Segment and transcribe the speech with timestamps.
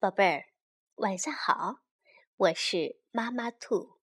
[0.00, 0.46] 宝贝儿，
[0.94, 1.80] 晚上好，
[2.38, 3.98] 我是妈妈兔。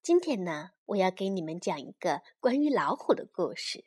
[0.00, 3.84] 今天呢，我要给你们讲一个关于老虎的故事，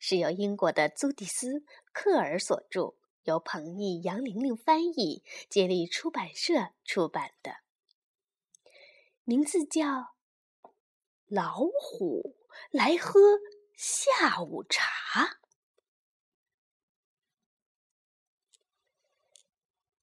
[0.00, 1.48] 是由英国的朱迪斯·
[1.92, 7.56] 克尔所著，由彭毅、杨玲玲翻译，接力出版社出版的，
[9.24, 9.82] 名字叫
[11.26, 12.38] 《老虎
[12.70, 13.20] 来喝
[13.76, 15.26] 下午茶》。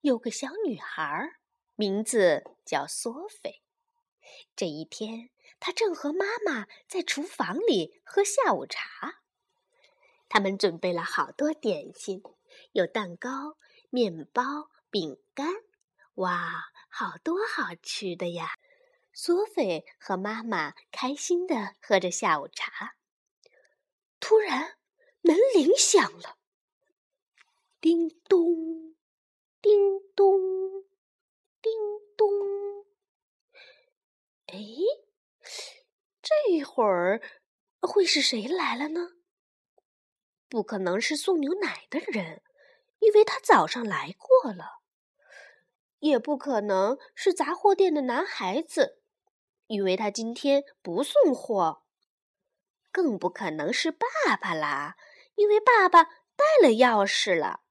[0.01, 1.39] 有个小女孩，
[1.75, 3.61] 名字叫索菲。
[4.55, 9.21] 这一天，她正和妈妈在厨房里喝下午茶。
[10.29, 12.23] 他们准备了好多点心，
[12.71, 13.57] 有蛋糕、
[13.89, 15.47] 面包、饼干，
[16.13, 18.57] 哇，好多好吃的呀！
[19.11, 22.95] 索菲和妈妈开心的喝着下午茶。
[24.21, 24.77] 突然，
[25.19, 26.37] 门铃响了，
[27.81, 28.88] 叮咚。
[29.61, 30.39] 叮咚，
[31.61, 31.71] 叮
[32.15, 32.27] 咚！
[34.47, 34.57] 哎，
[36.21, 37.21] 这会儿
[37.81, 39.15] 会是谁来了呢？
[40.47, 42.41] 不可能是送牛奶的人，
[42.99, 44.81] 因为他早上来过了；
[45.99, 49.01] 也不可能是杂货店的男孩子，
[49.67, 51.83] 因为他今天不送货；
[52.91, 54.07] 更不可能是爸
[54.41, 54.95] 爸啦，
[55.35, 57.63] 因为爸爸带了钥匙了。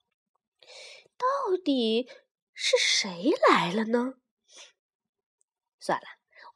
[1.18, 2.08] 到底
[2.54, 4.14] 是谁来了呢？
[5.80, 6.06] 算了，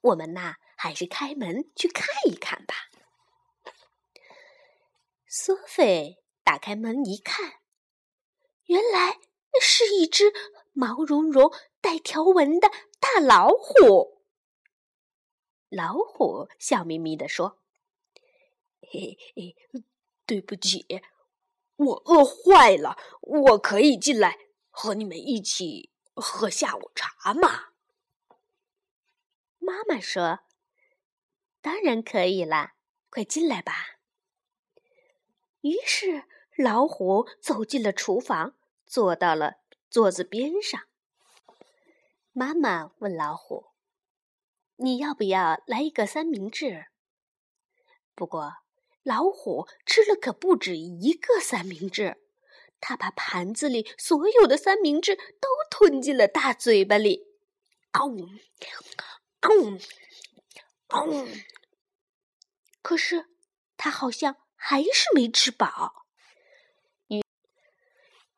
[0.00, 2.74] 我们呐还是开门去看一看吧。
[5.26, 7.60] 索菲打开门一看，
[8.66, 9.18] 原来
[9.60, 10.32] 是一只
[10.72, 14.22] 毛茸茸、带条纹的大老虎。
[15.68, 17.58] 老虎笑眯眯地说
[18.92, 19.56] ：“嘿嘿，
[20.26, 20.86] 对不起，
[21.76, 24.38] 我饿坏了，我可以进来。”
[24.72, 27.68] 和你们一起喝下午茶吗？
[29.58, 30.40] 妈妈说
[31.62, 32.74] ：“当然可以啦，
[33.08, 34.00] 快进来吧。”
[35.60, 36.24] 于是
[36.56, 40.88] 老虎走进了厨房，坐到了桌子边上。
[42.32, 43.66] 妈妈问老虎
[44.76, 46.86] ：“你要不要来一个三明治？”
[48.16, 48.54] 不过
[49.02, 52.18] 老虎吃了可不止一个三明治。
[52.84, 57.24] 他把盘子里所有的三明治都吞进了大嘴巴里，
[57.92, 58.28] 嗷呜，
[60.88, 61.28] 嗷呜，
[62.82, 63.28] 可是
[63.76, 66.06] 他好像还是没吃饱。
[67.06, 67.22] 于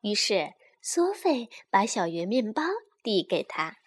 [0.01, 2.61] 于是，索菲把小圆面包
[3.01, 3.77] 递给他。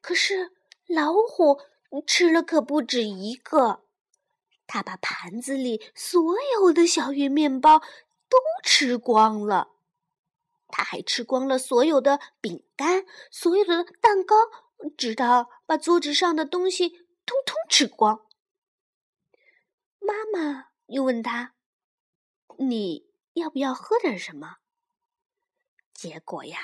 [0.00, 0.52] 可是
[0.86, 1.60] 老虎
[2.06, 3.84] 吃了可不止一个，
[4.68, 6.22] 他把盘子里所
[6.54, 7.82] 有的小圆面包。
[8.32, 9.72] 都吃光了，
[10.68, 14.34] 他还吃光了所有的饼干，所有的蛋糕，
[14.96, 16.88] 直到把桌子上的东西
[17.26, 18.26] 通通吃光。
[20.00, 21.54] 妈妈又问他
[22.58, 24.56] ：“你要不要喝点什么？”
[25.92, 26.58] 结果呀，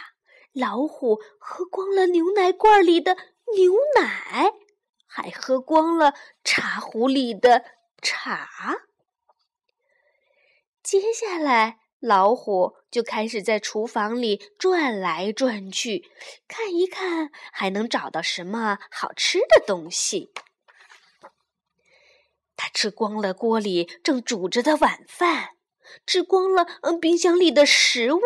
[0.53, 3.15] 老虎喝光了牛奶罐里的
[3.55, 4.55] 牛奶，
[5.07, 7.65] 还喝光了茶壶里的
[8.01, 8.88] 茶。
[10.91, 16.11] 接下来，老虎就开始在厨房里转来转去，
[16.49, 20.33] 看一看还能找到什么好吃的东西。
[22.57, 25.51] 他吃光了锅里正煮着的晚饭，
[26.07, 28.21] 吃光了嗯冰箱里的食物。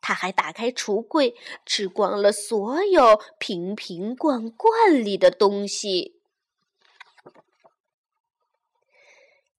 [0.00, 1.34] 他还打开橱柜，
[1.66, 6.21] 吃光了所有瓶瓶罐罐里的东西。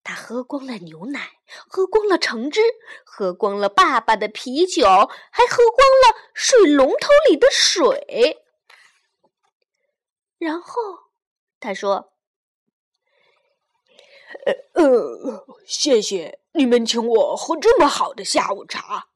[0.03, 2.59] 他喝光了牛奶，喝光了橙汁，
[3.05, 4.85] 喝光了爸爸的啤酒，
[5.31, 8.43] 还喝光了水龙头里的水。
[10.37, 10.81] 然后
[11.59, 12.11] 他说
[14.75, 19.07] ：“呃呃，谢谢你们请我喝这么好的下午茶。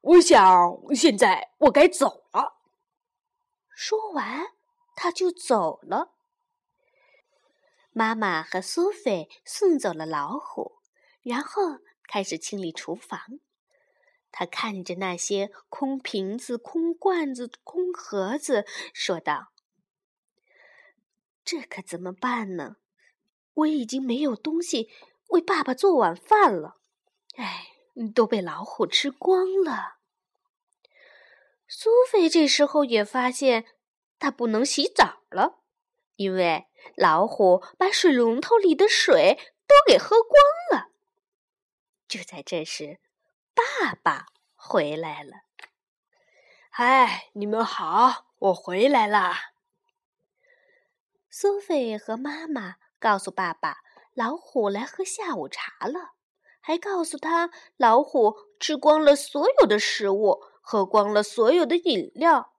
[0.00, 2.54] 我想现在我该走了。”
[3.72, 4.48] 说完，
[4.96, 6.11] 他就走了。
[7.92, 10.80] 妈妈和苏菲送走了老虎，
[11.22, 11.78] 然后
[12.08, 13.20] 开始清理厨房。
[14.30, 19.52] 他看着那些空瓶子、空罐子、空盒子，说道
[21.44, 22.76] ：“这可怎么办呢？
[23.52, 24.88] 我已经没有东西
[25.28, 26.78] 为爸爸做晚饭了。
[27.36, 27.66] 哎，
[28.14, 29.98] 都被老虎吃光了。”
[31.68, 33.66] 苏菲这时候也发现，
[34.18, 35.58] 她不能洗澡了。
[36.16, 40.34] 因为老虎把水龙头里的水都给喝光
[40.72, 40.88] 了。
[42.08, 43.00] 就在这时，
[43.54, 45.42] 爸爸回来了。
[46.68, 49.52] 嗨，你们好，我回来啦。
[51.30, 53.78] 苏菲和妈妈告诉爸爸，
[54.12, 56.12] 老虎来喝下午茶了，
[56.60, 62.52] 还告诉他，老虎吃光了所有的食物，喝光了所有的饮料，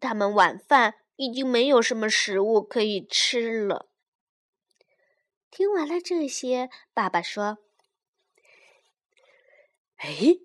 [0.00, 3.90] 他们晚饭已经没有什么食物可以吃了。
[5.50, 7.58] 听完了这些，爸爸说
[9.98, 10.38] ：“哎。”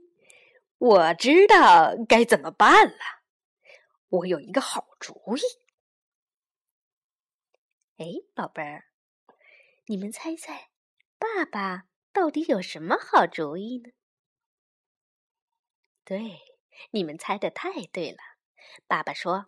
[0.80, 2.96] 我知道该怎么办了，
[4.08, 5.42] 我有一个好主意。
[7.98, 8.86] 哎，宝贝儿，
[9.88, 10.70] 你们猜猜，
[11.18, 13.92] 爸爸到底有什么好主意呢？
[16.06, 16.40] 对，
[16.92, 18.20] 你们猜的太对了。
[18.88, 19.48] 爸爸说：“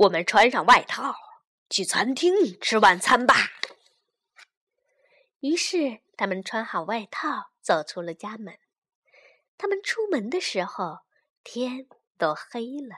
[0.00, 1.14] 我们穿上外套，
[1.68, 3.34] 去餐厅吃晚餐吧。”
[5.40, 8.58] 于是，他们穿好外套，走出了家门。
[9.58, 11.00] 他们出门的时候，
[11.44, 11.86] 天
[12.16, 12.96] 都黑了，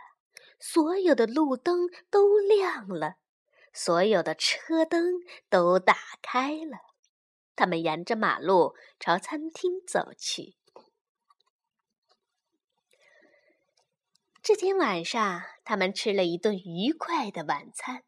[0.60, 3.16] 所有的路灯都亮了，
[3.72, 5.14] 所有的车灯
[5.48, 6.78] 都打开了。
[7.56, 10.56] 他们沿着马路朝餐厅走去。
[14.40, 18.02] 这天晚上，他们吃了一顿愉快的晚餐，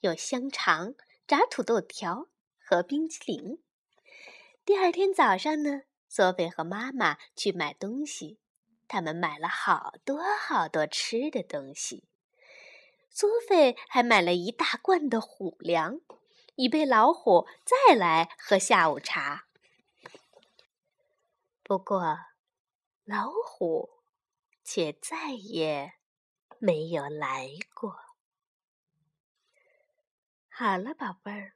[0.00, 0.94] 有香肠、
[1.26, 2.28] 炸土豆条
[2.58, 3.62] 和冰淇淋。
[4.64, 5.82] 第二天早上呢？
[6.08, 8.38] 索菲和妈妈去买东西，
[8.86, 12.04] 他们买了好多好多吃的东西。
[13.10, 16.00] 索菲还买了一大罐的虎粮，
[16.54, 19.46] 以备老虎再来喝下午茶。
[21.62, 22.18] 不过，
[23.04, 23.90] 老虎
[24.64, 25.92] 却再也
[26.60, 27.96] 没有来过。
[30.48, 31.54] 好了，宝贝儿，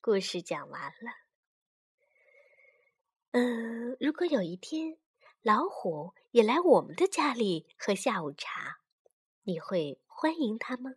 [0.00, 1.10] 故事讲完了。
[3.30, 4.98] 嗯，如果有一天
[5.40, 8.80] 老虎也来我们的家里喝下午茶，
[9.44, 10.92] 你会欢迎他吗？